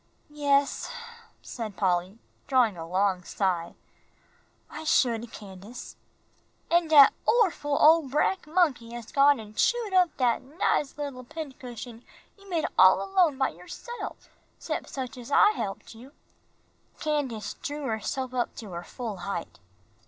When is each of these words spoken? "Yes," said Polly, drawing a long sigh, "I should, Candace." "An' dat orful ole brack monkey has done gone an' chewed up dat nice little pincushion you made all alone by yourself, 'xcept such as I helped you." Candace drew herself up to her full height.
"Yes," 0.31 0.91
said 1.43 1.77
Polly, 1.77 2.17
drawing 2.47 2.75
a 2.75 2.87
long 2.87 3.21
sigh, 3.23 3.75
"I 4.67 4.83
should, 4.83 5.31
Candace." 5.31 5.95
"An' 6.71 6.87
dat 6.87 7.13
orful 7.27 7.77
ole 7.79 8.09
brack 8.09 8.47
monkey 8.47 8.93
has 8.93 9.05
done 9.11 9.37
gone 9.37 9.39
an' 9.39 9.53
chewed 9.53 9.93
up 9.93 10.17
dat 10.17 10.41
nice 10.41 10.97
little 10.97 11.23
pincushion 11.23 12.03
you 12.35 12.49
made 12.49 12.65
all 12.79 12.99
alone 13.03 13.37
by 13.37 13.49
yourself, 13.49 14.27
'xcept 14.59 14.87
such 14.89 15.17
as 15.19 15.29
I 15.29 15.51
helped 15.51 15.93
you." 15.93 16.13
Candace 16.99 17.53
drew 17.61 17.83
herself 17.85 18.33
up 18.33 18.55
to 18.55 18.71
her 18.71 18.83
full 18.83 19.17
height. 19.17 19.59